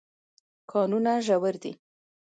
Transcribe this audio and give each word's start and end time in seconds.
کانونه 0.71 1.13
ژور 1.25 1.55
دي. 1.63 1.71